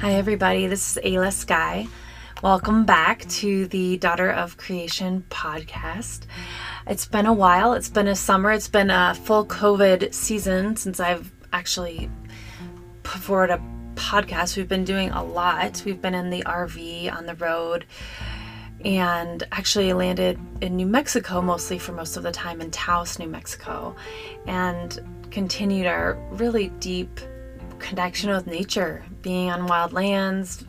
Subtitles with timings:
[0.00, 0.66] Hi, everybody.
[0.66, 1.86] This is Ayla Sky.
[2.42, 6.26] Welcome back to the Daughter of Creation podcast.
[6.86, 7.72] It's been a while.
[7.72, 8.52] It's been a summer.
[8.52, 12.10] It's been a full COVID season since I've actually
[13.04, 13.62] put forward a
[13.94, 14.58] podcast.
[14.58, 15.82] We've been doing a lot.
[15.86, 17.86] We've been in the RV on the road
[18.84, 23.28] and actually landed in New Mexico mostly for most of the time in Taos, New
[23.28, 23.96] Mexico,
[24.46, 25.00] and
[25.30, 27.18] continued our really deep
[27.78, 30.64] connection with nature, being on wild lands,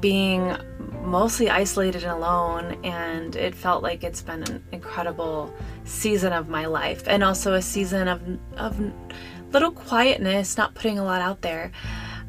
[0.00, 0.56] being
[1.02, 2.78] mostly isolated and alone.
[2.84, 5.54] And it felt like it's been an incredible
[5.84, 8.22] season of my life and also a season of,
[8.56, 8.80] of
[9.52, 11.72] little quietness, not putting a lot out there.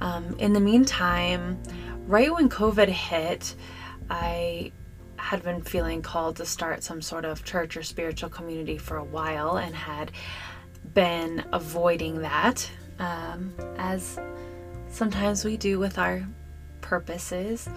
[0.02, 1.62] Um, in the meantime,
[2.08, 3.56] right when COVID hit,
[4.10, 4.72] I
[5.18, 9.04] had been feeling called to start some sort of church or spiritual community for a
[9.04, 10.12] while and had
[10.94, 14.20] been avoiding that um, as
[14.88, 16.26] sometimes we do with our
[16.82, 17.68] purposes.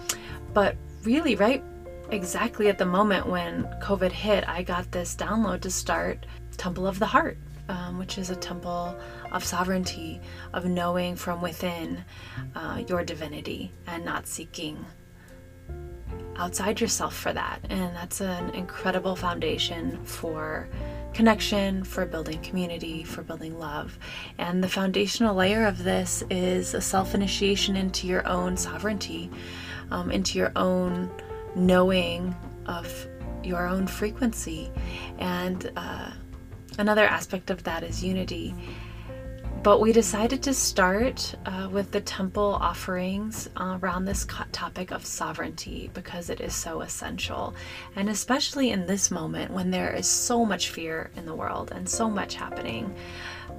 [0.53, 1.63] But really, right
[2.11, 6.25] exactly at the moment when COVID hit, I got this download to start
[6.57, 7.37] Temple of the Heart,
[7.69, 8.97] um, which is a temple
[9.31, 10.19] of sovereignty,
[10.53, 12.03] of knowing from within
[12.55, 14.83] uh, your divinity and not seeking
[16.39, 17.59] outside yourself for that.
[17.69, 20.67] And that's an incredible foundation for
[21.13, 23.99] connection, for building community, for building love.
[24.37, 29.29] And the foundational layer of this is a self initiation into your own sovereignty,
[29.91, 31.11] um, into your own
[31.55, 33.07] knowing of
[33.43, 34.71] your own frequency.
[35.17, 36.11] And uh,
[36.77, 38.55] another aspect of that is unity
[39.63, 45.05] but we decided to start uh, with the temple offerings uh, around this topic of
[45.05, 47.53] sovereignty because it is so essential.
[47.97, 51.87] And especially in this moment when there is so much fear in the world and
[51.89, 52.95] so much happening,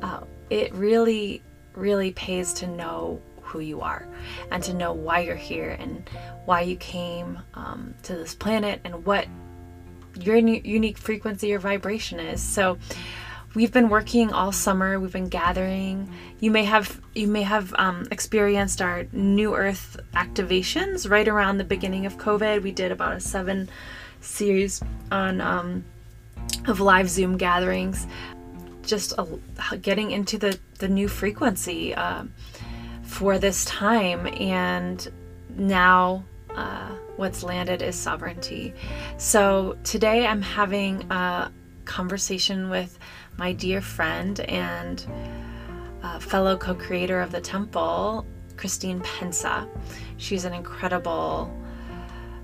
[0.00, 1.42] uh, it really,
[1.74, 4.08] really pays to know who you are
[4.50, 6.08] and to know why you're here and
[6.46, 9.26] why you came um, to this planet and what
[10.18, 12.42] your unique frequency or vibration is.
[12.42, 12.78] So,
[13.54, 14.98] we've been working all summer.
[14.98, 16.12] We've been gathering.
[16.40, 21.64] You may have you may have um, experienced our new earth activations right around the
[21.64, 22.62] beginning of covid.
[22.62, 23.68] We did about a seven
[24.20, 25.84] series on um,
[26.66, 28.06] of live zoom gatherings.
[28.82, 29.26] Just uh,
[29.80, 32.24] getting into the the new frequency uh,
[33.02, 35.10] for this time and
[35.56, 38.72] now uh, what's landed is sovereignty.
[39.18, 41.52] So today i'm having a
[41.84, 42.98] conversation with
[43.40, 45.06] my dear friend and
[46.02, 48.26] uh, fellow co creator of the temple,
[48.58, 49.66] Christine Pensa.
[50.18, 51.50] She's an incredible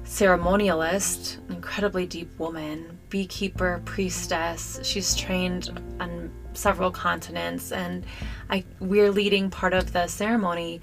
[0.05, 4.81] ceremonialist, incredibly deep woman, beekeeper, priestess.
[4.83, 5.69] She's trained
[6.01, 8.07] on several continents, and
[8.49, 10.81] I, we're leading part of the ceremony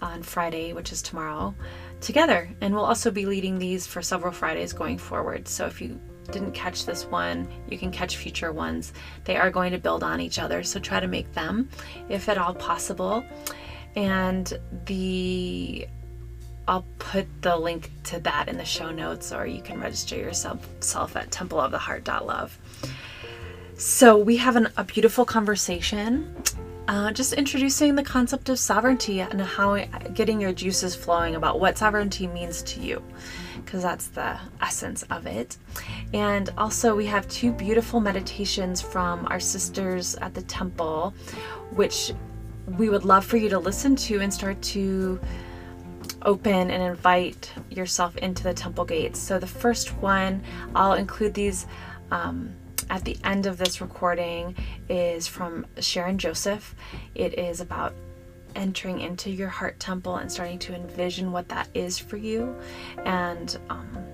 [0.00, 1.56] on Friday, which is tomorrow,
[2.00, 2.48] together.
[2.60, 5.48] And we'll also be leading these for several Fridays going forward.
[5.48, 8.92] So if you didn't catch this one, you can catch future ones.
[9.24, 11.68] They are going to build on each other, so try to make them
[12.08, 13.24] if at all possible.
[13.94, 14.52] And
[14.86, 15.86] the
[16.68, 20.66] I'll put the link to that in the show notes, or you can register yourself
[20.80, 22.58] self at templeoftheheart.love.
[23.78, 26.34] So we have an, a beautiful conversation,
[26.88, 29.76] uh, just introducing the concept of sovereignty and how
[30.14, 33.02] getting your juices flowing about what sovereignty means to you
[33.66, 35.58] because that's the essence of it.
[36.14, 41.12] And also, we have two beautiful meditations from our sisters at the temple,
[41.72, 42.12] which
[42.78, 45.20] we would love for you to listen to and start to
[46.22, 49.18] open and invite yourself into the temple gates.
[49.18, 50.42] So, the first one,
[50.74, 51.66] I'll include these.
[52.10, 52.54] Um,
[52.88, 54.54] at the end of this recording
[54.88, 56.72] is from Sharon Joseph.
[57.16, 57.94] It is about
[58.56, 62.56] entering into your heart temple and starting to envision what that is for you
[63.04, 64.04] and um,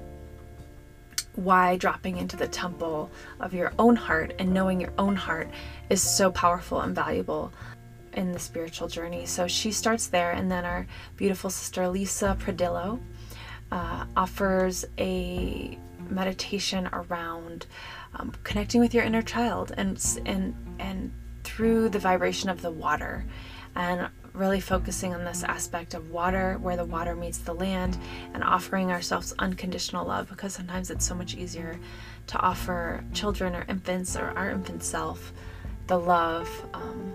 [1.36, 3.10] why dropping into the temple
[3.40, 5.48] of your own heart and knowing your own heart
[5.88, 7.52] is so powerful and valuable
[8.14, 9.24] in the spiritual journey.
[9.24, 13.00] So she starts there, and then our beautiful sister Lisa Pradillo
[13.70, 15.78] uh, offers a
[16.10, 17.66] meditation around
[18.14, 21.12] um, connecting with your inner child and and and
[21.44, 23.24] through the vibration of the water
[23.74, 27.98] and really focusing on this aspect of water, where the water meets the land,
[28.34, 31.78] and offering ourselves unconditional love because sometimes it's so much easier
[32.28, 35.32] to offer children or infants or our infant self
[35.86, 36.48] the love.
[36.74, 37.12] Um,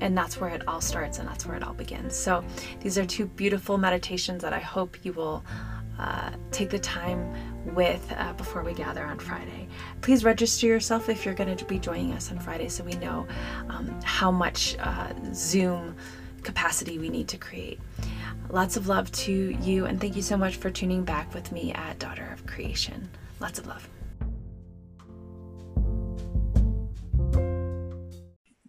[0.00, 2.16] and that's where it all starts and that's where it all begins.
[2.16, 2.42] So,
[2.80, 5.44] these are two beautiful meditations that I hope you will
[6.00, 7.30] uh, take the time
[7.74, 9.68] with uh, before we gather on Friday.
[10.00, 13.26] Please register yourself if you're going to be joining us on Friday so we know
[13.68, 15.94] um, how much uh, Zoom
[16.42, 17.78] capacity we need to create.
[18.48, 21.72] Lots of love to you, and thank you so much for tuning back with me
[21.72, 23.10] at Daughter of Creation.
[23.38, 23.86] Lots of love.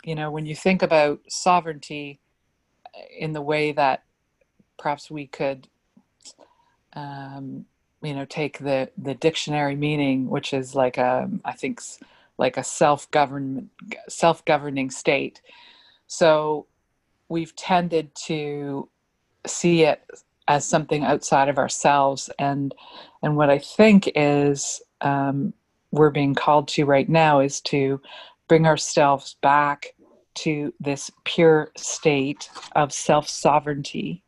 [0.03, 2.19] You know, when you think about sovereignty
[3.17, 4.03] in the way that
[4.77, 5.67] perhaps we could
[6.93, 7.65] um,
[8.01, 11.79] you know take the the dictionary meaning which is like a i think
[12.41, 13.69] like a self-government
[14.09, 15.41] self-governing state.
[16.07, 16.65] So
[17.29, 18.89] we've tended to
[19.45, 20.01] see it
[20.47, 22.29] as something outside of ourselves.
[22.39, 22.73] And
[23.21, 25.53] and what i think is um,
[25.91, 28.01] we're being called to right now is to
[28.47, 29.93] bring ourselves back
[30.33, 34.23] to this pure state of self sovereignty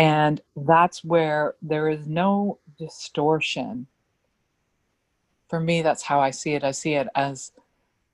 [0.00, 3.86] and that's where there is no distortion.
[5.50, 6.64] For me, that's how I see it.
[6.64, 7.52] I see it as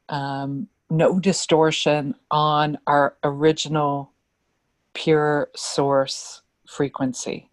[0.09, 4.11] um, no distortion on our original
[4.95, 7.51] pure source frequency.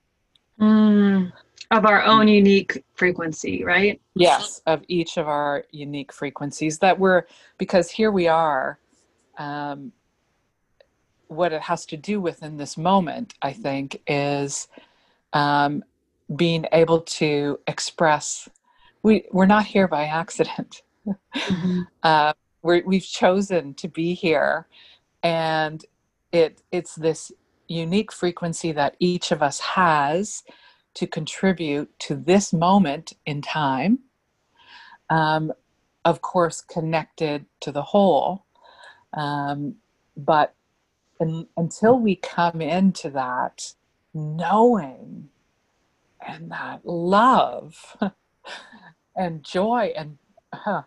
[0.59, 1.31] Mm,
[1.69, 4.01] of our own unique frequency, right?
[4.15, 7.25] Yes, of each of our unique frequencies that we're,
[7.59, 8.79] because here we are,
[9.37, 9.91] um,
[11.35, 14.67] what it has to do with in this moment, I think, is
[15.33, 15.83] um,
[16.35, 18.49] being able to express.
[19.01, 20.81] We we're not here by accident.
[21.07, 21.81] Mm-hmm.
[22.03, 24.67] uh, we have chosen to be here,
[25.21, 25.83] and
[26.31, 27.31] it it's this
[27.67, 30.43] unique frequency that each of us has
[30.93, 33.99] to contribute to this moment in time.
[35.09, 35.51] Um,
[36.05, 38.45] of course, connected to the whole,
[39.13, 39.75] um,
[40.17, 40.53] but
[41.23, 43.73] and until we come into that
[44.13, 45.29] knowing
[46.25, 47.97] and that love
[49.17, 50.17] and joy and
[50.53, 50.83] huh,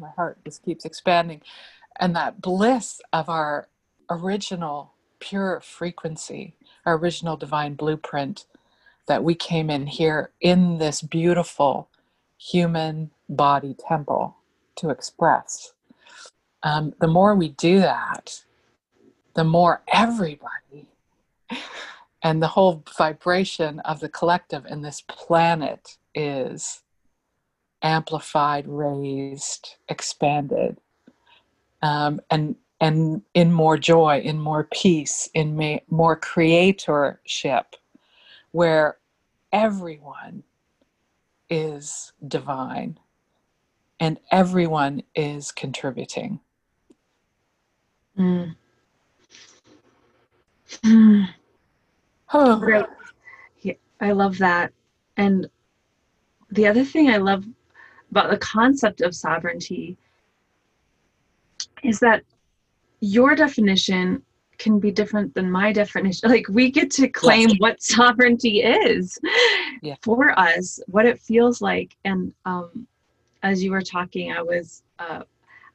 [0.00, 1.42] my heart just keeps expanding
[2.00, 3.68] and that bliss of our
[4.10, 6.54] original pure frequency
[6.86, 8.46] our original divine blueprint
[9.08, 11.88] that we came in here in this beautiful
[12.38, 14.36] human body temple
[14.76, 15.72] to express
[16.64, 18.44] um, the more we do that
[19.38, 20.88] the more everybody
[22.24, 26.82] and the whole vibration of the collective in this planet is
[27.80, 30.78] amplified, raised, expanded,
[31.82, 37.76] um, and and in more joy, in more peace, in ma- more creatorship,
[38.50, 38.96] where
[39.52, 40.42] everyone
[41.48, 42.98] is divine
[44.00, 46.40] and everyone is contributing.
[48.18, 48.56] Mm.
[52.30, 52.60] Oh.
[52.60, 52.84] Right.
[53.62, 53.72] Yeah,
[54.02, 54.70] I love that.
[55.16, 55.48] And
[56.50, 57.44] the other thing I love
[58.10, 59.96] about the concept of sovereignty
[61.82, 62.22] is that
[63.00, 64.22] your definition
[64.58, 66.28] can be different than my definition.
[66.30, 67.58] Like we get to claim yes.
[67.58, 69.18] what sovereignty is
[69.82, 69.94] yeah.
[70.02, 71.96] for us, what it feels like.
[72.04, 72.86] And um,
[73.42, 75.22] as you were talking, I was uh,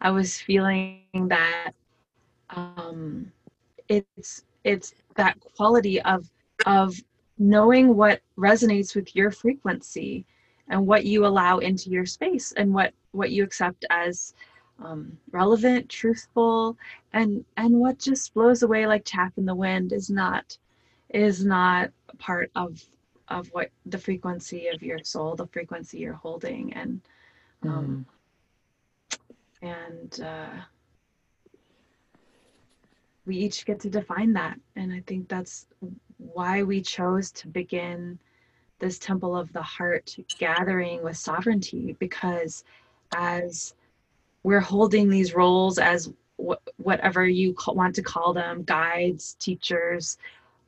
[0.02, 1.72] I was feeling that
[2.50, 3.32] um,
[3.88, 6.30] it's it's that quality of
[6.66, 6.96] of
[7.38, 10.26] knowing what resonates with your frequency
[10.70, 14.34] and what you allow into your space and what what you accept as
[14.84, 16.78] um, relevant truthful
[17.14, 20.58] and and what just blows away like chaff in the wind is not
[21.10, 22.84] is not part of
[23.30, 27.02] of what the frequency of your soul the frequency you're holding and
[27.64, 28.06] um,
[29.12, 29.20] mm.
[29.62, 30.50] and uh
[33.26, 34.60] we each get to define that.
[34.76, 35.68] And I think that's
[36.18, 38.20] why we chose to begin
[38.80, 42.64] this Temple of the Heart gathering with sovereignty, because
[43.16, 43.76] as
[44.44, 50.18] we're holding these roles as wh- whatever you want to call them guides, teachers,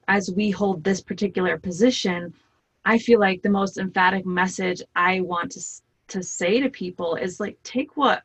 [0.08, 2.34] as we hold this particular position,
[2.86, 5.62] I feel like the most emphatic message I want to
[6.08, 8.24] to say to people is like take what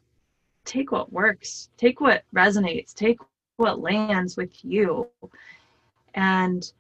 [0.66, 3.18] take what works, take what resonates, take
[3.60, 5.08] what lands with you
[6.14, 6.72] and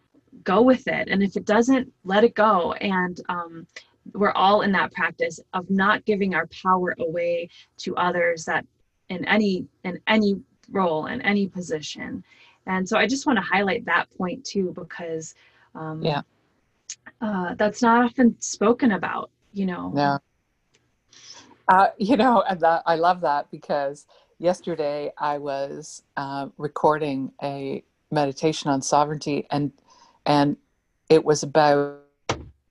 [0.44, 1.08] go with it.
[1.08, 2.72] And if it doesn't let it go.
[2.72, 3.66] And um,
[4.12, 8.66] we're all in that practice of not giving our power away to others that
[9.08, 12.24] in any in any role in any position.
[12.66, 15.34] And so i just want to highlight that point too because
[15.74, 16.22] um, yeah.
[17.20, 19.92] uh, that's not often spoken about you know?
[19.96, 20.18] Yeah.
[21.68, 24.06] Uh, you know and that, i love that because
[24.40, 29.70] yesterday I was uh, recording a meditation on sovereignty, and
[30.26, 30.56] and
[31.08, 32.00] it was about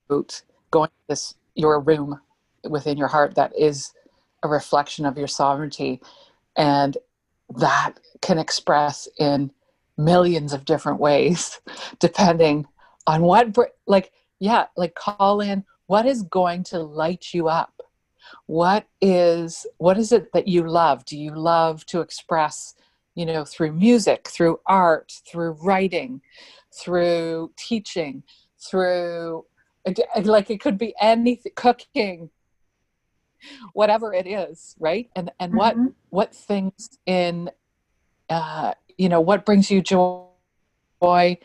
[0.10, 2.20] going to this your room
[2.68, 3.94] within your heart that is
[4.44, 6.02] a reflection of your sovereignty,
[6.58, 6.98] and
[7.58, 9.52] that can express in
[9.98, 11.60] millions of different ways
[12.00, 12.66] depending
[13.06, 17.82] on what like yeah like call in what is going to light you up
[18.46, 22.76] what is what is it that you love do you love to express
[23.16, 26.22] you know through music through art through writing
[26.74, 28.24] through teaching
[28.60, 29.46] through
[30.24, 32.30] like it could be anything cooking
[33.74, 35.58] whatever it is right and and mm-hmm.
[35.58, 35.76] what
[36.10, 37.50] what things in
[38.30, 41.38] uh you know what brings you joy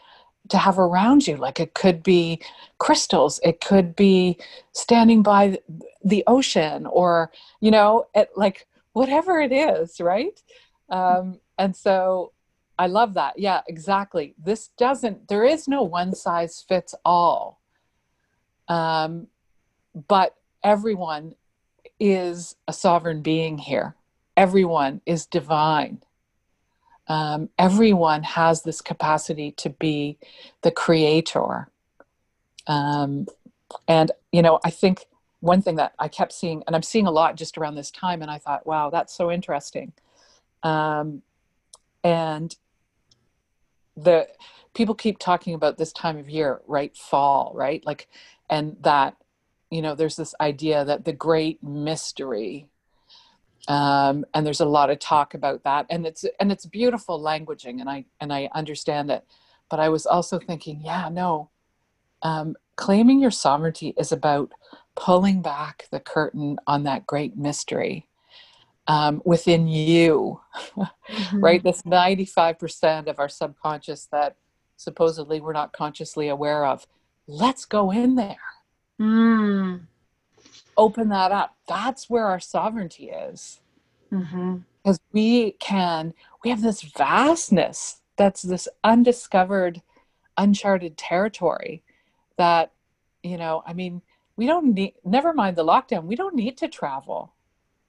[0.49, 2.41] to have around you like it could be
[2.79, 4.37] crystals it could be
[4.73, 5.59] standing by
[6.05, 10.43] the ocean or you know it like whatever it is right?
[10.91, 12.33] Um and so
[12.79, 13.39] i love that.
[13.39, 14.35] Yeah exactly.
[14.43, 17.61] This doesn't there is no one size fits all.
[18.69, 19.29] Um
[20.09, 21.35] but everyone
[22.01, 23.95] is a sovereign being here.
[24.37, 26.03] Everyone is divine
[27.09, 30.19] um, everyone has this capacity to be
[30.63, 31.69] the creator.
[32.67, 33.27] Um,
[33.87, 35.07] and, you know, I think
[35.41, 38.23] one thing that I kept seeing, and I'm seeing a lot just around this time,
[38.23, 39.93] and I thought, wow, that's so interesting.
[40.63, 41.23] Um,
[42.03, 42.57] and
[43.97, 44.29] the
[44.75, 46.97] people keep talking about this time of year, right?
[46.97, 47.85] Fall, right?
[47.85, 48.09] Like,
[48.49, 49.17] and that,
[49.71, 52.67] you know, there's this idea that the great mystery
[53.69, 57.81] um, and there's a lot of talk about that and it's and it's beautiful languaging
[57.81, 59.25] and i and i understand it.
[59.71, 61.51] But i was also thinking yeah no
[62.23, 64.53] um, claiming your sovereignty is about
[64.95, 68.07] pulling back the curtain on that great mystery
[68.87, 70.41] um, within you
[70.77, 71.41] mm-hmm.
[71.41, 74.37] right this 95% of our subconscious that
[74.77, 76.87] supposedly we're not consciously aware of
[77.27, 78.37] let's go in there.
[79.01, 79.87] Mm
[80.77, 81.57] open that up.
[81.69, 83.61] That's where our sovereignty is.
[84.13, 84.59] Mm-hmm.
[84.83, 89.83] Because we can, we have this vastness that's this undiscovered,
[90.37, 91.83] uncharted territory
[92.37, 92.73] that,
[93.23, 94.03] you know, I mean,
[94.37, 97.33] we don't need, never mind the lockdown, we don't need to travel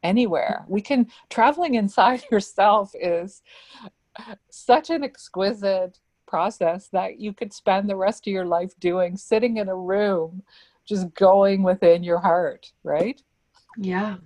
[0.04, 0.64] anywhere.
[0.68, 3.42] We can, traveling inside yourself is
[4.50, 9.58] such an exquisite process that you could spend the rest of your life doing, sitting
[9.58, 10.44] in a room
[10.86, 13.22] just going within your heart, right?
[13.78, 14.18] Yeah.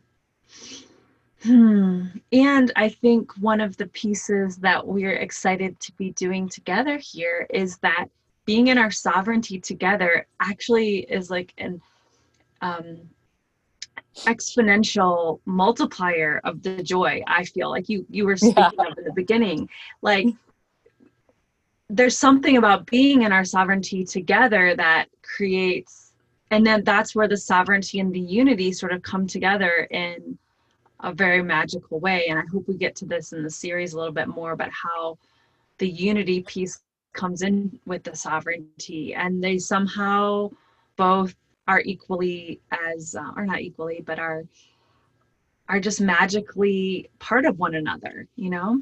[1.43, 2.07] Hmm.
[2.33, 7.47] And I think one of the pieces that we're excited to be doing together here
[7.49, 8.07] is that
[8.45, 11.81] being in our sovereignty together actually is like an
[12.61, 12.99] um,
[14.25, 17.23] exponential multiplier of the joy.
[17.27, 18.91] I feel like you you were speaking yeah.
[18.91, 19.69] of in the beginning,
[20.01, 20.27] like
[21.89, 26.08] there's something about being in our sovereignty together that creates
[26.51, 30.37] and then that's where the sovereignty and the unity sort of come together in
[31.01, 32.25] a very magical way.
[32.27, 34.71] And i hope we get to this in the series a little bit more about
[34.71, 35.17] how
[35.77, 36.81] the unity piece
[37.13, 39.13] comes in with the sovereignty.
[39.13, 40.49] And they somehow
[40.97, 41.35] both
[41.67, 44.43] are equally as uh, or not equally but are
[45.69, 48.81] are just magically part of one another you know?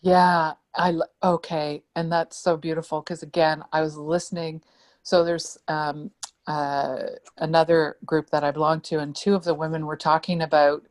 [0.00, 1.82] Yeah i okay.
[1.96, 4.62] And that's so beautiful because again i was listening
[5.06, 6.10] so there's um,
[6.48, 6.96] uh,
[7.38, 10.82] another group that I belong to, and two of the women were talking about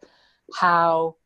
[0.54, 1.18] how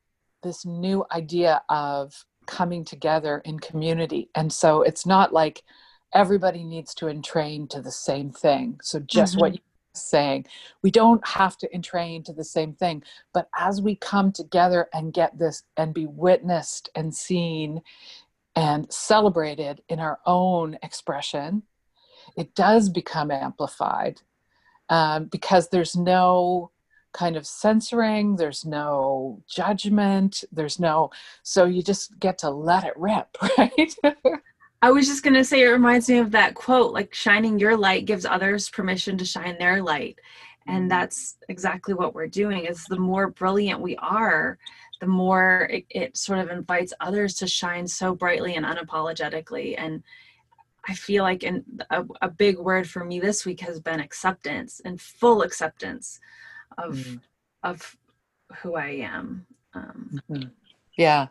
[0.41, 4.31] this new idea of coming together in community.
[4.33, 5.61] And so it's not like
[6.15, 8.79] everybody needs to entrain to the same thing.
[8.81, 9.41] So just mm-hmm.
[9.41, 9.61] what you're
[9.93, 10.47] saying,
[10.81, 13.03] we don't have to entrain to the same thing.
[13.35, 17.83] But as we come together and get this and be witnessed and seen
[18.55, 21.61] and celebrated in our own expression,
[22.39, 24.21] it does become amplified
[24.87, 26.71] um, because there's no
[27.11, 31.11] kind of censoring, there's no judgment, there's no,
[31.43, 33.93] so you just get to let it rip, right?
[34.81, 37.75] I was just going to say, it reminds me of that quote like, shining your
[37.75, 40.17] light gives others permission to shine their light.
[40.65, 40.87] And mm-hmm.
[40.87, 44.57] that's exactly what we're doing is the more brilliant we are,
[45.01, 49.75] the more it, it sort of invites others to shine so brightly and unapologetically.
[49.77, 50.03] And
[50.87, 54.81] I feel like in, a, a, big word for me this week has been acceptance
[54.83, 56.19] and full acceptance
[56.77, 57.15] of mm-hmm.
[57.63, 57.97] of
[58.61, 59.45] who I am.
[59.73, 60.49] Um, mm-hmm.
[60.97, 61.27] Yeah,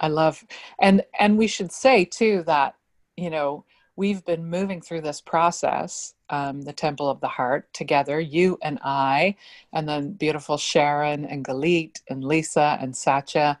[0.00, 0.44] I love
[0.80, 2.74] and and we should say too that
[3.16, 3.64] you know
[3.96, 8.78] we've been moving through this process, um, the Temple of the Heart, together, you and
[8.82, 9.36] I,
[9.72, 13.58] and then beautiful Sharon and Galit and Lisa and Satya,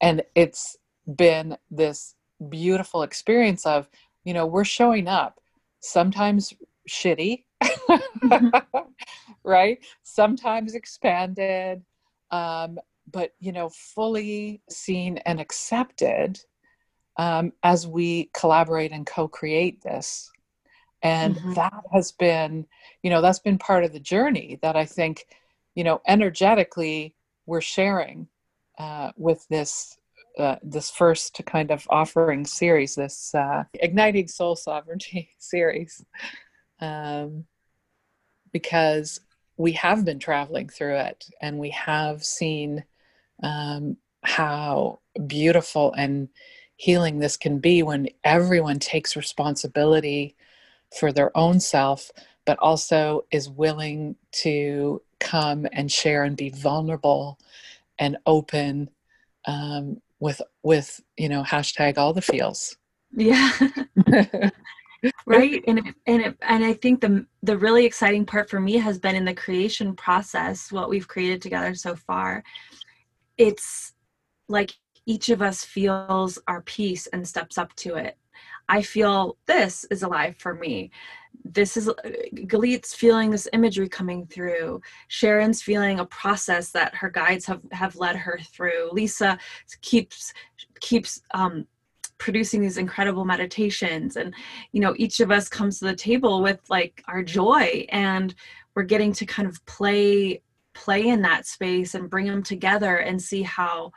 [0.00, 0.76] and it's
[1.16, 2.14] been this
[2.48, 3.88] beautiful experience of
[4.24, 5.40] you know we're showing up
[5.80, 6.52] sometimes
[6.88, 7.44] shitty
[9.44, 9.78] right?
[10.02, 11.82] Sometimes expanded
[12.30, 12.78] um,
[13.10, 16.38] but you know fully seen and accepted
[17.16, 20.30] um, as we collaborate and co-create this.
[21.02, 21.54] And mm-hmm.
[21.54, 22.66] that has been
[23.02, 25.26] you know that's been part of the journey that i think
[25.74, 27.14] you know energetically
[27.46, 28.28] we're sharing
[28.78, 29.96] uh, with this
[30.38, 36.04] uh, this first kind of offering series this uh, igniting soul sovereignty series.
[36.80, 37.44] Um,
[38.52, 39.20] because
[39.56, 42.84] we have been traveling through it and we have seen
[43.42, 46.28] um, how beautiful and
[46.76, 50.34] healing this can be when everyone takes responsibility
[50.98, 52.10] for their own self,
[52.46, 57.38] but also is willing to come and share and be vulnerable
[57.98, 58.88] and open
[59.44, 62.76] um, with with you know hashtag all the feels.
[63.12, 63.50] Yeah.
[65.26, 68.74] right and it, and it, and i think the the really exciting part for me
[68.74, 72.44] has been in the creation process what we've created together so far
[73.38, 73.94] it's
[74.46, 74.72] like
[75.06, 78.18] each of us feels our piece and steps up to it
[78.70, 80.92] I feel this is alive for me.
[81.52, 81.90] This is
[82.46, 84.80] Galit's feeling this imagery coming through.
[85.08, 88.90] Sharon's feeling a process that her guides have, have led her through.
[88.92, 89.38] Lisa
[89.82, 90.32] keeps
[90.80, 91.66] keeps um,
[92.18, 94.34] producing these incredible meditations and
[94.72, 98.34] you know each of us comes to the table with like our joy and
[98.74, 100.40] we're getting to kind of play
[100.74, 103.90] play in that space and bring them together and see how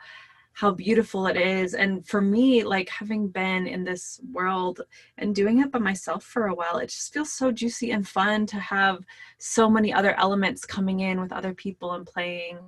[0.54, 1.74] how beautiful it is.
[1.74, 4.80] And for me like having been in this world
[5.18, 8.46] and doing it by myself for a while it just feels so juicy and fun
[8.46, 9.04] to have
[9.38, 12.58] so many other elements coming in with other people and playing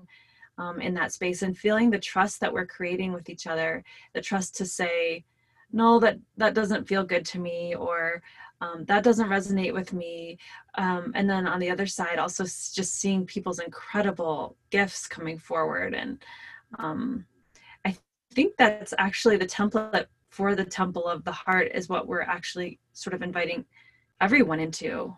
[0.58, 4.20] um, in that space and feeling the trust that we're creating with each other the
[4.20, 5.24] trust to say
[5.72, 8.22] no that that doesn't feel good to me or
[8.60, 10.38] um, that doesn't resonate with me.
[10.76, 15.94] Um, and then on the other side also just seeing people's incredible gifts coming forward
[15.94, 16.24] and
[16.78, 17.26] um,
[18.36, 22.78] think that's actually the template for the temple of the heart is what we're actually
[22.92, 23.64] sort of inviting
[24.20, 25.16] everyone into.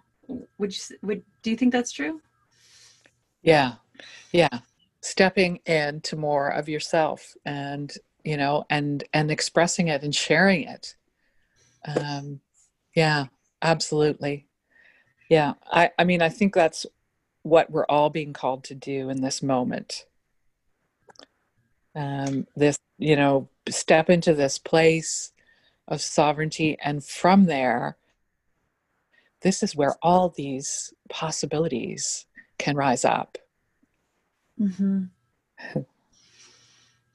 [0.59, 2.20] Would you would do you think that's true?
[3.42, 3.72] Yeah.
[4.33, 4.61] Yeah.
[5.00, 10.94] Stepping into more of yourself and you know and and expressing it and sharing it.
[11.85, 12.40] Um
[12.94, 13.26] yeah
[13.62, 14.46] absolutely.
[15.28, 16.87] Yeah i i mean i think that's
[17.42, 20.04] what we're all being called to do in this moment.
[21.94, 25.32] Um, this you know step into this place
[25.87, 27.96] of sovereignty and from there
[29.42, 32.26] this is where all these possibilities
[32.58, 33.38] can rise up.
[34.61, 35.04] Mm-hmm.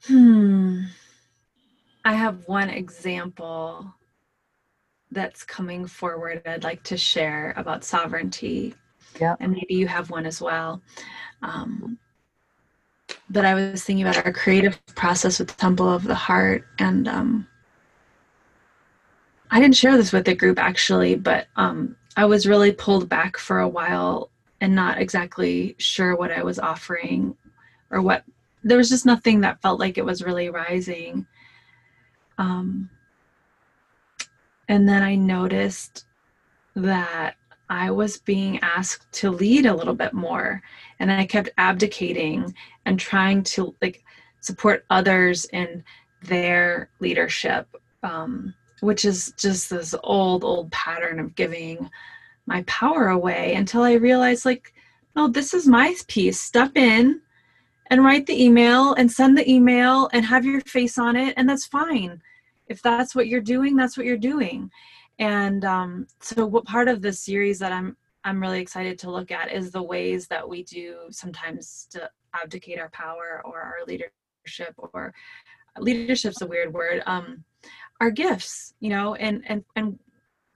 [0.06, 0.80] hmm.
[2.04, 3.94] I have one example
[5.10, 8.74] that's coming forward i'd like to share about sovereignty.
[9.20, 9.36] Yeah.
[9.38, 10.82] And maybe you have one as well.
[11.42, 11.98] Um,
[13.30, 17.46] that I was thinking about our creative process with Temple of the Heart, and um,
[19.50, 23.36] I didn't share this with the group actually, but um, I was really pulled back
[23.36, 27.36] for a while and not exactly sure what I was offering
[27.90, 28.24] or what.
[28.62, 31.26] There was just nothing that felt like it was really rising.
[32.38, 32.88] Um,
[34.68, 36.06] and then I noticed
[36.74, 37.36] that
[37.68, 40.62] I was being asked to lead a little bit more.
[41.00, 42.54] And I kept abdicating
[42.86, 44.04] and trying to like
[44.40, 45.82] support others in
[46.22, 47.68] their leadership
[48.04, 51.90] um, which is just this old old pattern of giving
[52.46, 54.72] my power away until I realized like
[55.16, 56.38] no this is my piece.
[56.38, 57.20] Step in
[57.90, 61.48] and write the email and send the email and have your face on it and
[61.48, 62.20] that's fine.
[62.68, 64.70] If that's what you're doing that's what you're doing
[65.18, 69.30] and um, so what part of this series that i'm i'm really excited to look
[69.30, 74.74] at is the ways that we do sometimes to abdicate our power or our leadership
[74.76, 75.12] or
[75.78, 77.44] leadership's a weird word um
[78.00, 79.98] our gifts you know and and and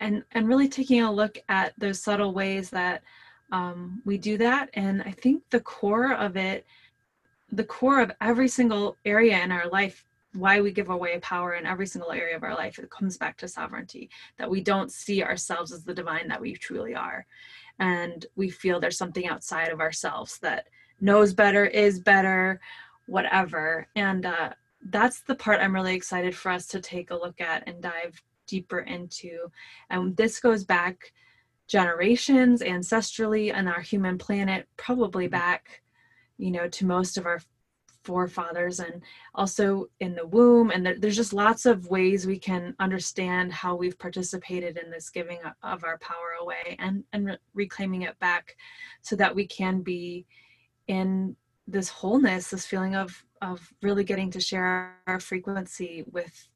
[0.01, 3.03] and and really taking a look at those subtle ways that
[3.51, 4.71] um, we do that.
[4.75, 6.67] And i think the core of it
[7.51, 10.05] the core of every single area in our life
[10.39, 13.37] why we give away power in every single area of our life it comes back
[13.37, 17.27] to sovereignty that we don't see ourselves as the divine that we truly are.
[17.79, 20.67] And we feel there's something outside of ourselves that
[21.01, 22.61] knows better is better
[23.07, 23.87] whatever.
[23.97, 24.51] And uh,
[24.91, 28.23] that's the part i'm really excited for us to take a look at and dive
[28.47, 29.51] deeper into.
[29.91, 31.13] And this goes back
[31.67, 35.83] generations ancestrally on our human planet probably back
[36.39, 37.41] you know to most of our
[38.09, 39.03] forefathers and
[39.35, 43.99] also in the womb and there's just lots of ways we can understand how we've
[43.99, 48.57] participated in this giving of our power away and and re- reclaiming it back
[49.03, 50.25] so that we can be
[50.87, 56.49] in this wholeness this feeling of of really getting to share our frequency with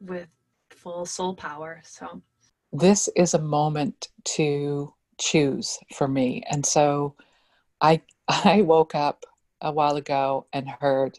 [0.00, 0.28] with
[0.70, 1.80] full soul power.
[1.84, 2.22] So
[2.72, 6.42] this is a moment to choose for me.
[6.50, 7.14] And so
[7.80, 9.24] I I woke up
[9.62, 11.18] a while ago and heard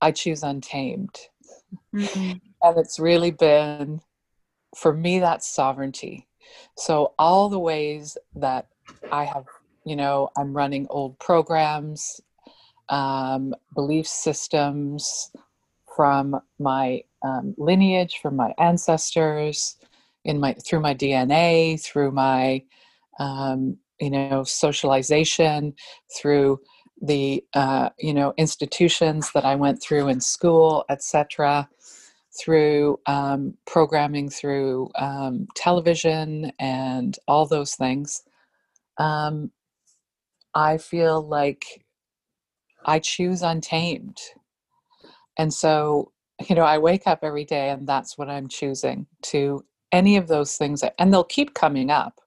[0.00, 1.16] I choose untamed.
[1.94, 2.32] Mm-hmm.
[2.62, 4.00] And it's really been
[4.76, 6.26] for me that's sovereignty.
[6.76, 8.66] So all the ways that
[9.10, 9.44] I have,
[9.84, 12.20] you know, I'm running old programs,
[12.88, 15.30] um, belief systems
[15.94, 19.76] from my um, lineage, from my ancestors,
[20.24, 22.62] in my through my DNA, through my
[23.18, 25.74] um, you know socialization,
[26.16, 26.60] through
[27.02, 31.68] the uh, you know institutions that I went through in school, etc.
[32.40, 38.22] Through um, programming, through um, television, and all those things,
[38.98, 39.52] um,
[40.54, 41.84] I feel like
[42.84, 44.18] I choose untamed.
[45.38, 46.12] And so,
[46.48, 50.28] you know, I wake up every day and that's what I'm choosing to any of
[50.28, 50.84] those things.
[50.98, 52.20] And they'll keep coming up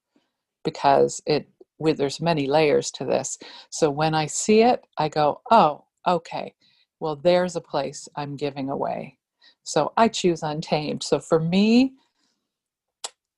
[0.63, 3.37] because it, with, there's many layers to this.
[3.69, 6.53] So when I see it, I go, oh, okay,
[6.99, 9.17] well, there's a place I'm giving away.
[9.63, 11.03] So I choose untamed.
[11.03, 11.93] So for me,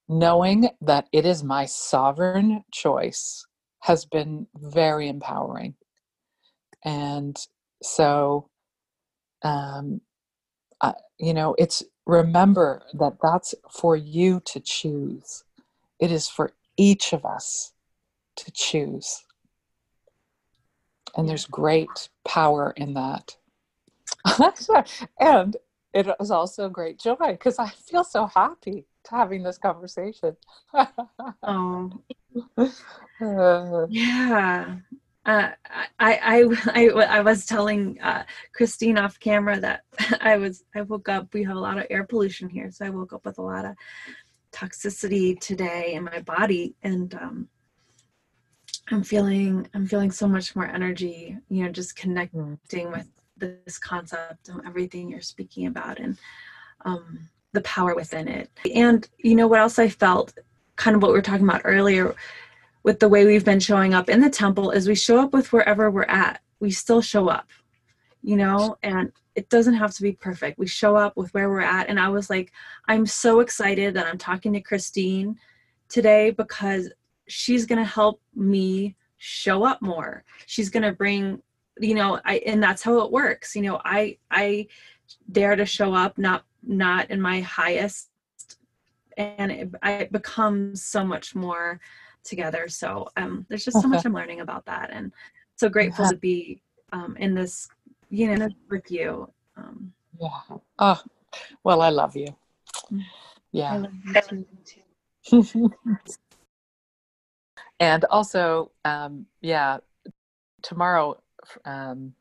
[0.10, 3.45] knowing that it is my sovereign choice
[3.82, 5.76] has been very empowering.
[6.84, 7.38] And
[7.82, 8.50] so,
[9.43, 10.02] um,
[10.82, 15.43] I, you know, it's remember that that's for you to choose.
[16.00, 17.73] It is for each of us
[18.38, 19.23] to choose.
[21.15, 23.36] And there's great power in that.
[25.19, 25.58] and
[25.93, 30.36] it is also great joy because I feel so happy to having this conversation.
[31.43, 31.91] oh,
[33.21, 34.78] uh, yeah.
[35.26, 35.50] Uh,
[36.00, 38.23] I, I, I, I was telling uh,
[38.54, 39.82] Christine off camera that
[40.21, 41.34] I was I woke up.
[41.34, 43.65] We have a lot of air pollution here, so I woke up with a lot
[43.65, 43.76] of
[44.54, 47.50] toxicity today in my body, and um,
[48.89, 51.38] I'm feeling I'm feeling so much more energy.
[51.50, 52.58] You know, just connecting
[52.91, 56.17] with this concept and everything you're speaking about, and
[56.86, 57.19] um,
[57.54, 58.50] the power within it.
[58.73, 60.38] And you know what else I felt,
[60.76, 62.15] kind of what we were talking about earlier
[62.84, 65.52] with the way we've been showing up in the temple is we show up with
[65.52, 66.41] wherever we're at.
[66.62, 67.50] We still show up,
[68.21, 70.58] you know, and it doesn't have to be perfect.
[70.58, 71.89] We show up with where we're at.
[71.89, 72.54] And I was like,
[72.88, 75.38] I'm so excited that I'm talking to Christine
[75.89, 76.89] today because
[77.27, 80.23] she's going to help me show up more.
[80.45, 81.41] She's going to bring,
[81.79, 83.55] you know, I, and that's how it works.
[83.55, 84.67] You know, I, I
[85.31, 88.09] dare to show up, not, not in my highest
[89.17, 91.79] and it, it becomes so much more
[92.23, 92.67] together.
[92.67, 95.11] So um, there's just so much I'm learning about that, and
[95.55, 96.11] so grateful yeah.
[96.11, 96.61] to be
[96.93, 97.67] um, in this,
[98.09, 99.31] you know, with you.
[99.57, 100.57] Um, yeah.
[100.79, 101.01] Oh,
[101.63, 102.27] well, I love you.
[102.91, 103.01] Mm.
[103.51, 103.73] Yeah.
[103.73, 103.91] I love
[104.31, 105.71] you too.
[107.79, 109.77] and also, um, yeah,
[110.61, 111.21] tomorrow
[111.65, 112.13] um,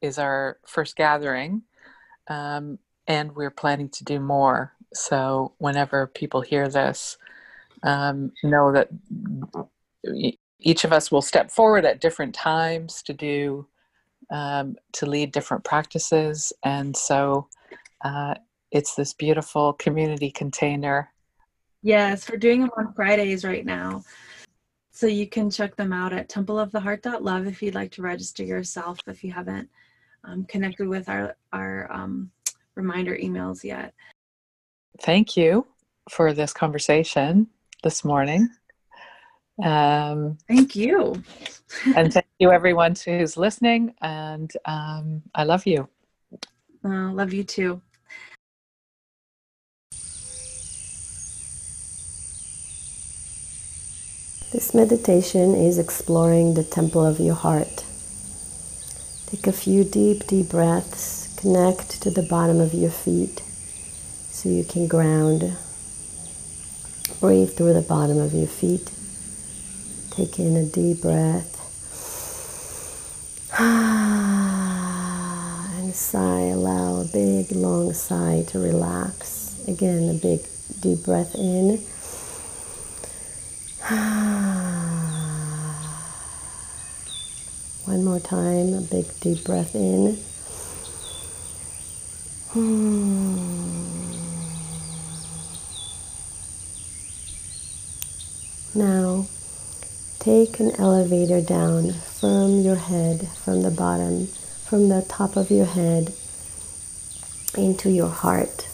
[0.00, 1.62] is our first gathering,
[2.28, 4.72] um, and we're planning to do more.
[4.94, 7.18] So whenever people hear this,
[7.82, 8.88] um, know that
[10.60, 13.66] each of us will step forward at different times to do
[14.30, 16.52] um, to lead different practices.
[16.62, 17.48] And so
[18.04, 18.34] uh,
[18.70, 21.10] it's this beautiful community container.
[21.82, 24.04] Yes we're doing them on fridays right now
[25.00, 29.24] so you can check them out at templeoftheheart.love if you'd like to register yourself if
[29.24, 29.68] you haven't
[30.24, 32.30] um, connected with our our um,
[32.74, 33.94] reminder emails yet
[35.00, 35.66] thank you
[36.10, 37.46] for this conversation
[37.82, 38.48] this morning.
[39.62, 41.22] Um, thank you.
[41.94, 43.94] and thank you, everyone who's listening.
[44.00, 45.88] And um, I love you.
[46.84, 47.80] Uh, love you too.
[54.52, 57.84] This meditation is exploring the temple of your heart.
[59.26, 61.34] Take a few deep, deep breaths.
[61.36, 63.42] Connect to the bottom of your feet
[64.30, 65.56] so you can ground
[67.20, 68.90] Breathe through the bottom of your feet.
[70.10, 71.58] Take in a deep breath.
[75.76, 79.62] And sigh, allow a big long sigh to relax.
[79.68, 80.40] Again, a big
[80.80, 81.78] deep breath in.
[87.84, 90.18] One more time, a big deep breath in.
[98.74, 99.26] Now,
[100.18, 105.66] take an elevator down from your head, from the bottom, from the top of your
[105.66, 106.12] head
[107.56, 108.66] into your heart.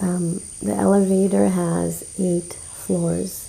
[0.00, 3.47] Um, the elevator has eight floors.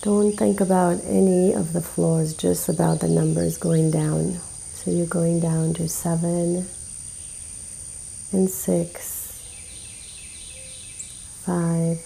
[0.00, 4.34] Don't think about any of the floors, just about the numbers going down.
[4.74, 6.68] So you're going down to seven
[8.30, 9.42] and six,
[11.44, 11.98] five,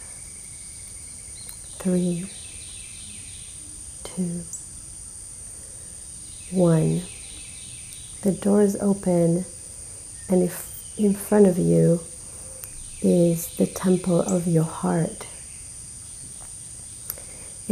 [1.81, 2.31] three,
[4.05, 4.40] two,
[6.57, 7.02] one.
[8.22, 9.44] The doors open,
[10.31, 12.00] and if in front of you
[13.02, 15.26] is the temple of your heart.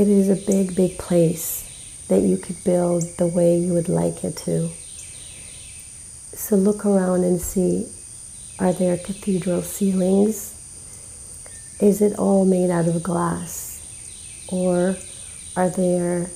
[0.01, 4.25] It is a big, big place that you could build the way you would like
[4.25, 4.71] it to.
[6.33, 7.87] So look around and see
[8.59, 10.57] are there cathedral ceilings?
[11.83, 14.47] Is it all made out of glass?
[14.51, 14.97] Or
[15.55, 16.31] are there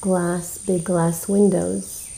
[0.00, 2.08] glass, big glass windows?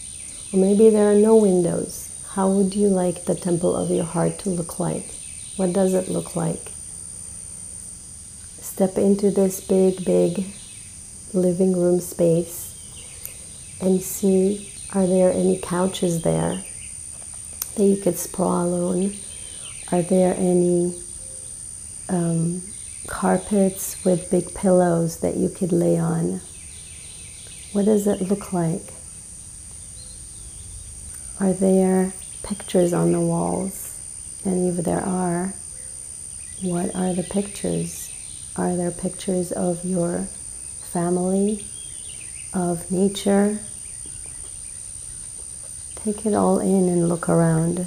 [0.54, 2.24] Or maybe there are no windows.
[2.34, 5.12] How would you like the temple of your heart to look like?
[5.56, 6.70] What does it look like?
[8.62, 10.46] Step into this big, big
[11.34, 16.62] living room space and see are there any couches there
[17.76, 19.14] that you could sprawl on?
[19.90, 20.94] Are there any
[22.10, 22.60] um,
[23.06, 26.42] carpets with big pillows that you could lay on?
[27.72, 28.92] What does it look like?
[31.40, 33.88] Are there pictures on the walls?
[34.44, 35.54] And if there are,
[36.62, 38.10] what are the pictures?
[38.56, 40.28] Are there pictures of your
[40.92, 41.64] family,
[42.52, 43.58] of nature?
[45.96, 47.86] Take it all in and look around.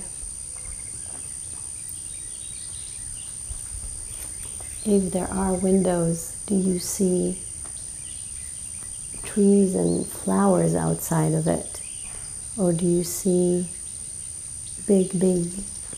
[4.85, 7.39] If there are windows, do you see
[9.23, 11.81] trees and flowers outside of it?
[12.57, 13.67] Or do you see
[14.87, 15.47] big, big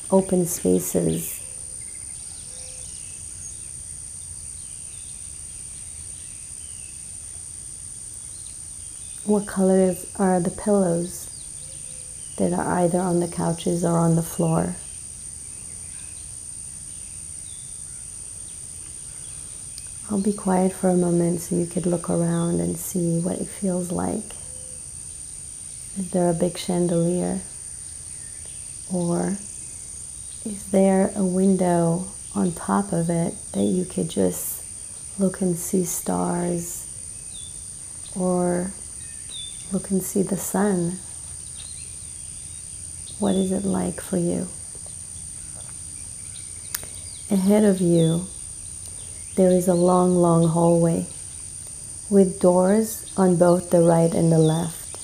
[0.10, 1.37] open spaces.
[9.28, 11.28] What colors are the pillows
[12.38, 14.78] that are either on the couches or on the floor?
[20.10, 23.50] I'll be quiet for a moment so you could look around and see what it
[23.50, 24.24] feels like.
[26.00, 27.42] Is there a big chandelier?
[28.94, 29.36] Or
[30.46, 35.84] is there a window on top of it that you could just look and see
[35.84, 36.86] stars
[38.18, 38.72] or
[39.72, 41.00] look and see the sun?
[43.20, 44.48] What is it like for you?
[47.30, 48.26] Ahead of you,
[49.36, 51.08] there is a long, long hallway
[52.10, 54.98] with doors on both the right and the left.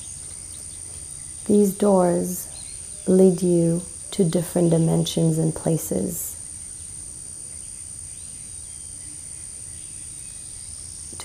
[1.48, 2.48] These doors
[3.08, 6.33] lead you to different dimensions and places.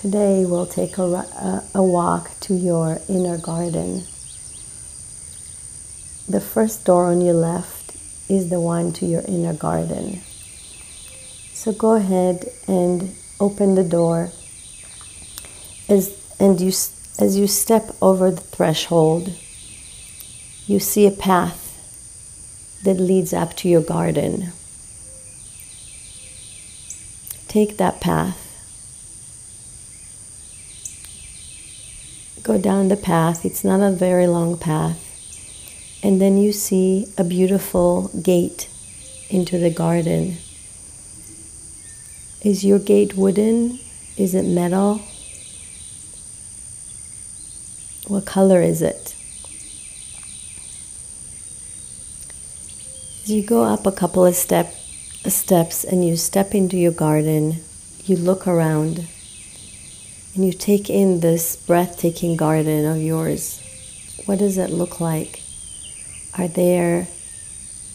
[0.00, 4.04] Today we'll take a, a, a, walk to your inner garden.
[6.28, 7.96] The first door on your left
[8.28, 10.20] is the one to your inner garden.
[11.52, 14.30] So go ahead and open the door
[15.88, 19.32] as, and you, as you step over the threshold
[20.68, 21.64] you see a path
[22.84, 24.52] that leads up to your garden.
[27.48, 28.47] Take that path.
[32.48, 33.44] Go down the path.
[33.44, 34.96] It's not a very long path.
[36.02, 38.70] And then you see a beautiful gate
[39.28, 40.38] into the garden.
[42.40, 43.78] Is your gate wooden?
[44.16, 45.02] Is it metal?
[48.06, 49.14] What color is it?
[53.24, 54.72] As you go up a couple of step,
[55.26, 57.56] steps and you step into your garden,
[58.06, 59.06] you look around
[60.38, 63.61] and you take in this breathtaking garden of yours.
[64.24, 65.42] What does it look like?
[66.38, 67.09] Are there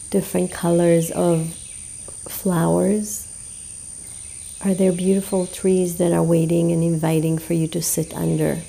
[0.10, 1.54] different colors of
[2.28, 3.30] flowers?
[4.62, 8.60] Are there beautiful trees that are waiting and inviting for you to sit under?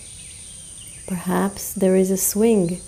[1.08, 2.80] Perhaps there is a swing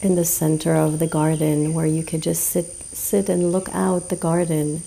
[0.00, 4.08] in the center of the garden where you could just sit sit and look out
[4.08, 4.82] the garden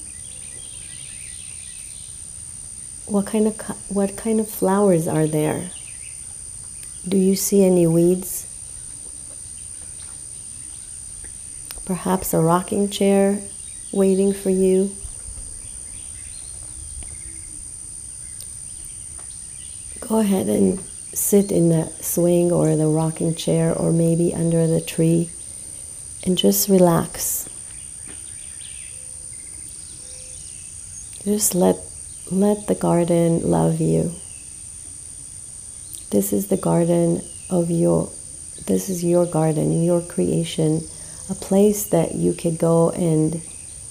[3.06, 5.72] what kind of what kind of flowers are there?
[7.08, 8.48] Do you see any weeds?
[11.86, 13.40] Perhaps a rocking chair
[13.92, 14.96] waiting for you?
[20.00, 20.80] Go ahead and
[21.14, 25.30] sit in the swing or the rocking chair or maybe under the tree
[26.26, 27.50] and just relax.
[31.24, 31.78] Just let
[32.32, 34.14] let the garden love you.
[36.10, 38.10] This is the garden of your
[38.66, 40.82] this is your garden, your creation,
[41.30, 43.42] a place that you could go and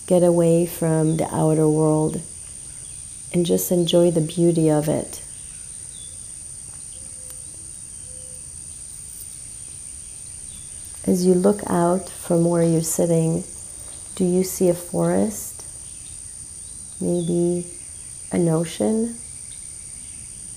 [0.07, 2.23] get away from the outer world
[3.35, 5.23] and just enjoy the beauty of it.
[11.07, 13.45] As you look out from where you're sitting,
[14.15, 15.65] do you see a forest?
[17.01, 17.67] Maybe
[18.33, 19.17] an ocean?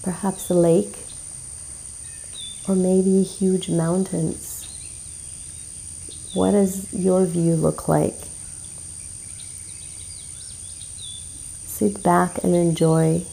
[0.04, 0.96] Perhaps a lake?
[2.68, 4.52] Or maybe huge mountains?
[6.34, 8.18] What does your view look like?
[11.66, 13.26] Sit back and enjoy.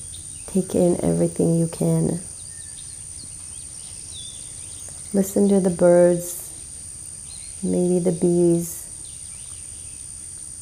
[0.46, 2.20] Take in everything you can.
[5.14, 6.50] Listen to the birds,
[7.62, 8.80] maybe the bees.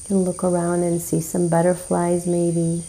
[0.03, 2.85] You can look around and see some butterflies, maybe.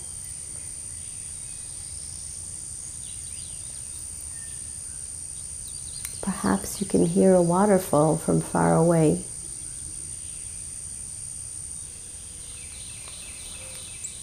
[6.22, 9.24] Perhaps you can hear a waterfall from far away.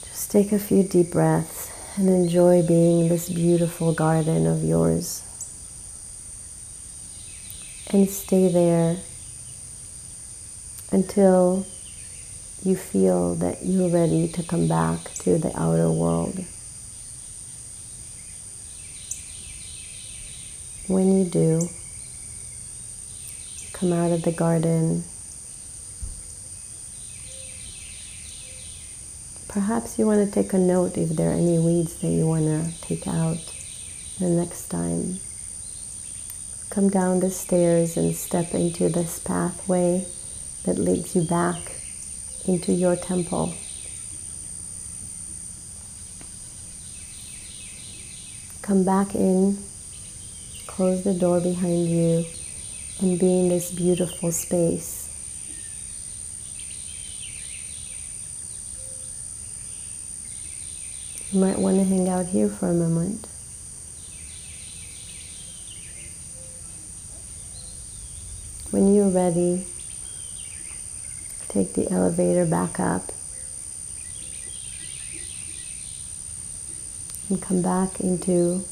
[0.09, 5.22] Just take a few deep breaths and enjoy being this beautiful garden of yours.
[7.90, 8.96] And stay there
[10.90, 11.66] until
[12.64, 16.38] you feel that you're ready to come back to the outer world.
[20.87, 21.68] When you do,
[23.79, 25.05] come out of the garden.
[29.47, 32.45] Perhaps you want to take a note if there are any weeds that you want
[32.45, 33.38] to take out
[34.19, 35.21] the next time.
[36.71, 40.05] Come down the stairs and step into this pathway
[40.64, 41.59] that leads you back
[42.47, 43.55] into your temple.
[48.62, 49.57] Come back in,
[50.67, 52.25] close the door behind you,
[53.01, 55.05] and be in this beautiful space.
[61.31, 63.29] You might want to hang out here for a moment.
[68.71, 69.67] When you're ready,
[71.49, 73.13] take the elevator back up
[77.29, 78.65] and come back into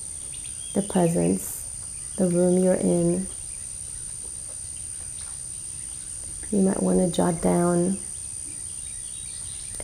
[0.75, 1.63] the presence,
[2.17, 3.27] the room you're in.
[6.57, 7.99] You might want to jot down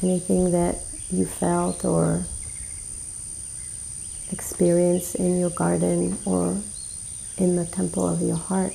[0.03, 0.79] anything that
[1.11, 2.25] you felt or
[4.31, 6.57] experienced in your garden or
[7.37, 8.73] in the temple of your heart.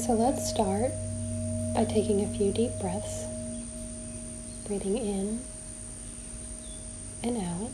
[0.00, 0.92] So let's start
[1.74, 3.26] by taking a few deep breaths,
[4.66, 5.40] breathing in
[7.22, 7.70] and out,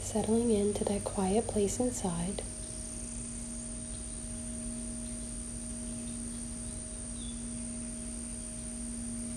[0.00, 2.42] settling into that quiet place inside.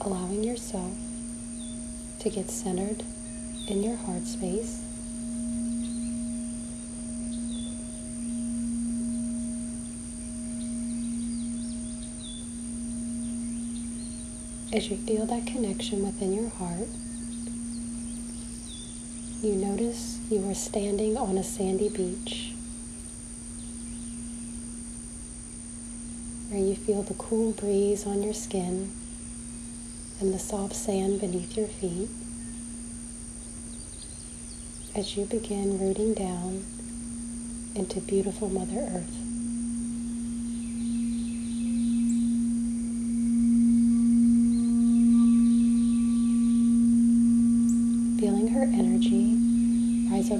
[0.01, 0.91] Allowing yourself
[2.19, 3.01] to get centered
[3.69, 4.84] in your heart space.
[14.75, 16.89] As you feel that connection within your heart,
[19.41, 22.51] you notice you are standing on a sandy beach
[26.49, 28.91] where you feel the cool breeze on your skin
[30.19, 32.09] and the soft sand beneath your feet
[34.93, 36.65] as you begin rooting down
[37.75, 39.24] into beautiful Mother Earth.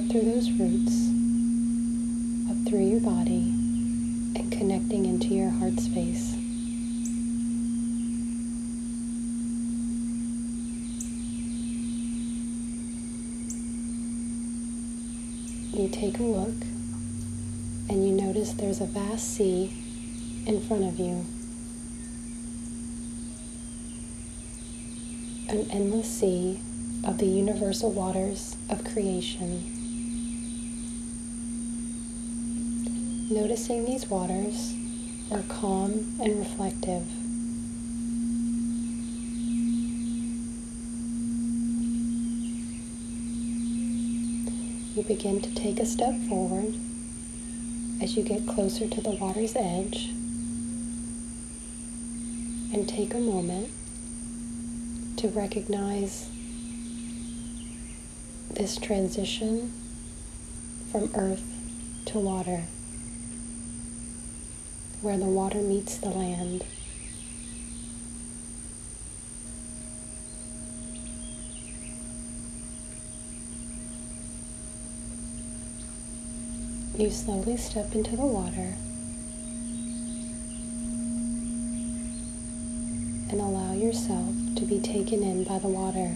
[0.08, 1.10] Through those roots,
[2.50, 3.52] up through your body,
[4.36, 6.36] and connecting into your heart space.
[15.78, 16.54] you take a look
[17.88, 19.70] and you notice there's a vast sea
[20.46, 21.26] in front of you.
[25.48, 26.60] An endless sea
[27.04, 29.75] of the universal waters of creation.
[33.36, 34.74] Noticing these waters
[35.30, 37.06] are calm and reflective.
[44.96, 46.76] You begin to take a step forward
[48.00, 50.08] as you get closer to the water's edge
[52.72, 53.70] and take a moment
[55.18, 56.30] to recognize
[58.48, 59.74] this transition
[60.90, 61.44] from earth
[62.06, 62.64] to water,
[65.02, 66.64] where the water meets the land.
[76.96, 78.74] You slowly step into the water
[83.28, 86.08] and allow yourself to be taken in by the water,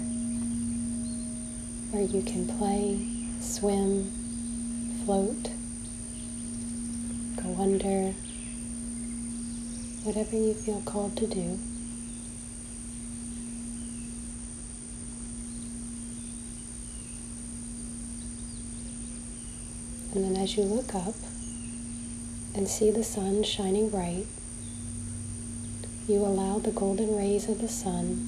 [1.90, 3.06] where you can play,
[3.40, 4.10] swim,
[5.04, 5.50] float,
[7.36, 8.14] go under,
[10.03, 11.59] whatever you feel called to do.
[20.12, 21.14] And then as you look up
[22.55, 24.26] and see the sun shining bright,
[26.09, 28.26] you allow the golden rays of the sun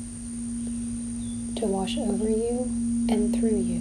[1.56, 2.70] to wash over you
[3.08, 3.80] and through you,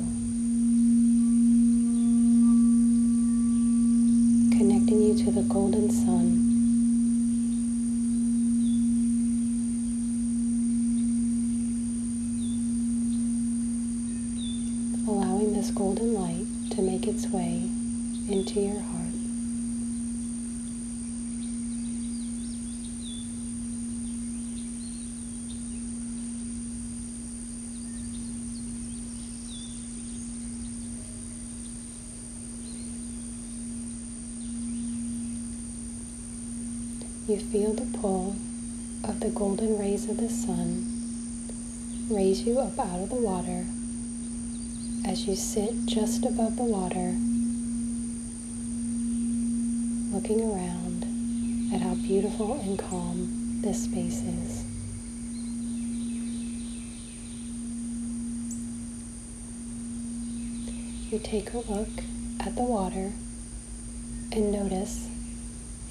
[4.58, 6.41] connecting you to the golden sun.
[37.52, 38.34] Feel the pull
[39.04, 40.86] of the golden rays of the sun
[42.10, 43.66] raise you up out of the water
[45.06, 47.14] as you sit just above the water
[50.14, 51.04] looking around
[51.74, 54.64] at how beautiful and calm this space is.
[61.12, 61.90] You take a look
[62.40, 63.12] at the water
[64.32, 65.11] and notice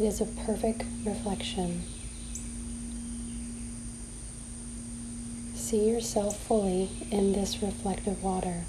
[0.01, 1.83] it is a perfect reflection.
[5.55, 8.63] See yourself fully in this reflective water.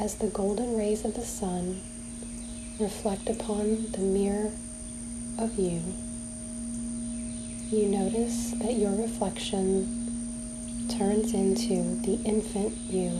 [0.00, 1.80] as the golden rays of the sun
[2.78, 4.50] reflect upon the mirror
[5.38, 5.80] of you,
[7.70, 10.03] you notice that your reflection
[10.98, 13.10] turns into the infant you,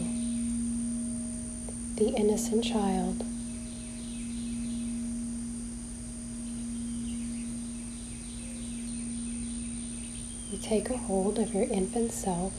[1.96, 3.24] the innocent child.
[10.52, 12.52] You take a hold of your infant self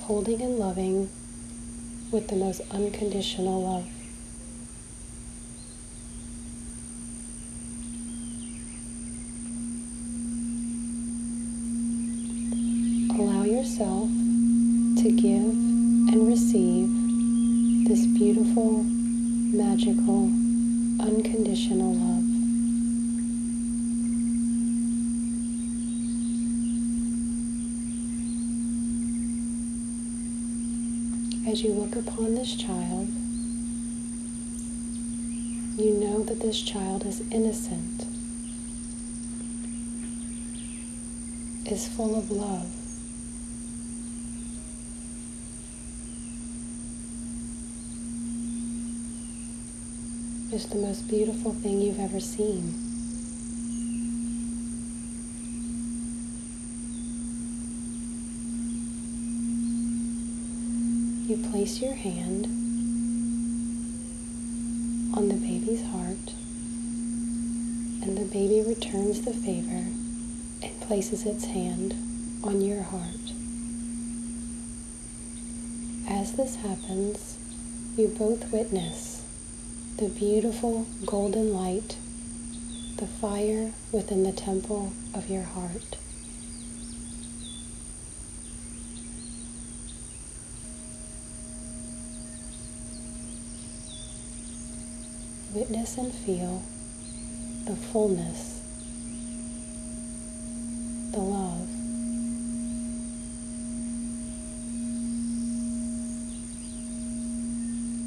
[0.00, 1.08] holding and loving
[2.12, 4.03] with the most unconditional love.
[31.54, 33.06] As you look upon this child,
[35.78, 38.06] you know that this child is innocent,
[41.64, 42.66] is full of love.
[50.52, 52.93] Is the most beautiful thing you've ever seen.
[61.50, 62.46] Place your hand
[65.16, 66.34] on the baby's heart,
[68.02, 69.86] and the baby returns the favor
[70.62, 71.94] and places its hand
[72.42, 73.32] on your heart.
[76.08, 77.38] As this happens,
[77.96, 79.22] you both witness
[79.96, 81.96] the beautiful golden light
[82.96, 85.96] the fire within the temple of your heart.
[95.64, 96.62] Witness and feel
[97.64, 98.60] the fullness,
[101.10, 101.66] the love.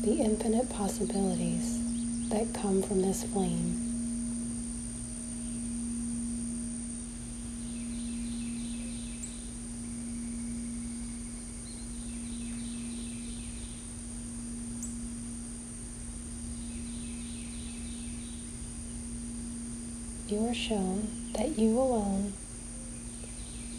[0.04, 1.80] The infinite possibilities
[2.30, 3.87] that come from this flame.
[20.30, 22.34] You are shown that you alone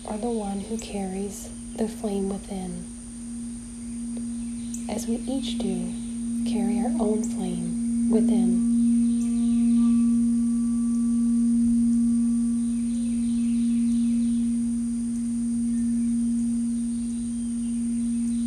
[0.06, 2.86] are the one who carries the flame within.
[4.88, 5.92] As we each do
[6.50, 8.66] carry our own flame within.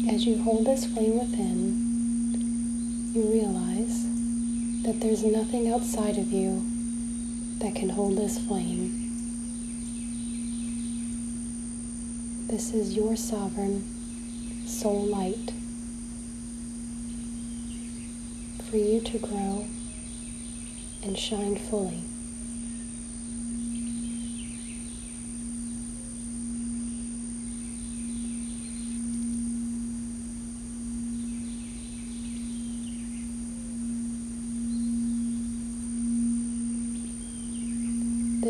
[0.09, 4.07] As you hold this flame within, you realize
[4.85, 6.70] that there's nothing outside of you
[7.61, 9.07] that can hold this flame.
[12.47, 13.85] This is your sovereign
[14.65, 15.53] soul light
[18.67, 19.67] for you to grow
[21.03, 22.03] and shine fully.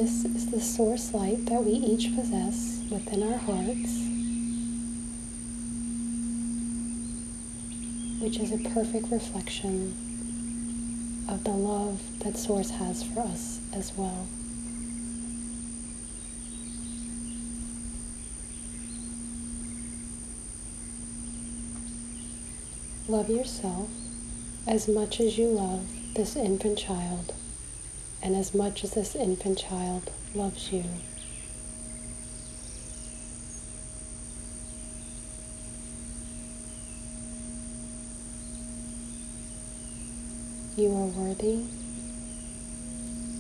[0.01, 3.99] This is the source light that we each possess within our hearts,
[8.19, 9.93] which is a perfect reflection
[11.29, 14.25] of the love that Source has for us as well.
[23.07, 23.91] Love yourself
[24.65, 25.85] as much as you love
[26.15, 27.35] this infant child
[28.21, 30.83] and as much as this infant child loves you.
[40.77, 41.65] You are worthy.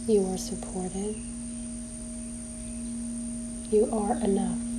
[0.07, 1.15] You are supported.
[3.71, 4.70] You are enough.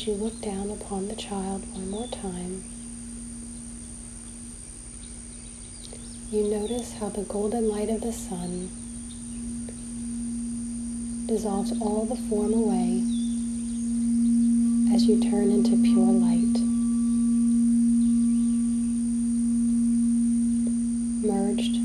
[0.00, 2.64] As you look down upon the child one more time,
[6.30, 8.70] you notice how the golden light of the sun
[11.26, 13.02] dissolves all the form away
[14.94, 16.56] as you turn into pure light.
[21.22, 21.76] Merged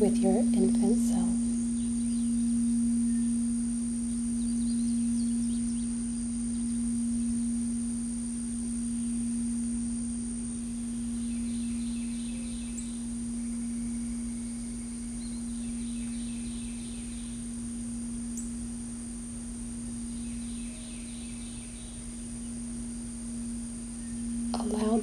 [0.00, 1.35] with your infant self.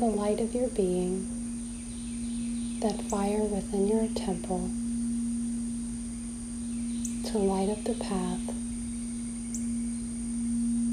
[0.04, 1.26] The light of your being,
[2.82, 4.70] that fire within your temple,
[7.24, 8.50] to light up the path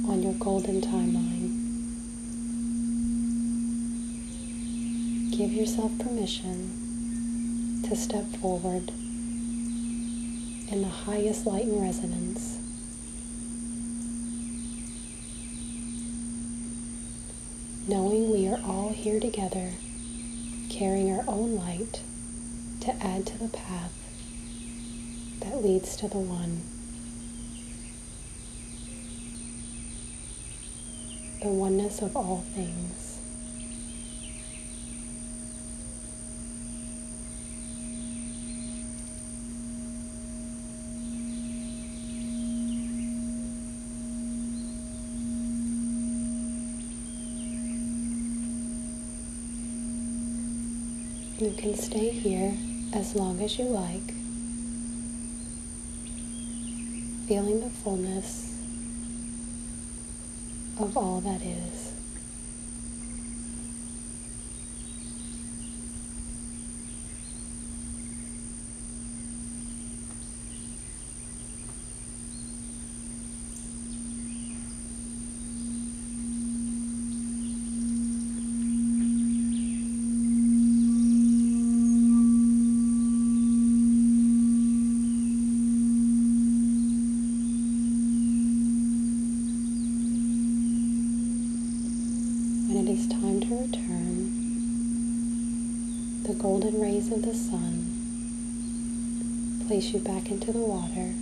[0.08, 1.56] on your golden timeline.
[5.36, 8.92] Give yourself permission to step forward
[10.70, 12.60] in the highest light and resonance.
[17.90, 18.60] knowing we are
[18.92, 19.72] here together,
[20.68, 22.02] carrying our own light
[22.80, 23.92] to add to the path
[25.40, 26.62] that leads to the one.
[31.42, 33.09] The oneness of all things.
[51.60, 52.56] Can stay here
[52.94, 54.14] as long as you like,
[57.28, 58.58] feeling the fullness
[60.78, 61.89] of all that is.
[97.00, 97.86] Rays of the sun
[99.66, 101.14] place you back into the water.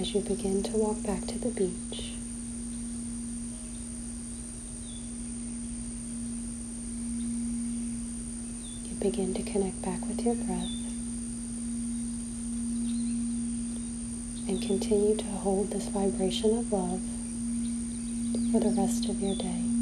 [0.00, 2.12] As you begin to walk back to the beach,
[8.84, 10.70] you begin to connect back with your breath
[14.48, 17.00] and continue to hold this vibration of love
[18.50, 19.75] for the rest of your day.